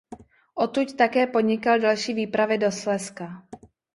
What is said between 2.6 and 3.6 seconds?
Slezska.